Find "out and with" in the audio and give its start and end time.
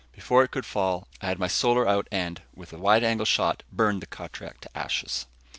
1.87-2.73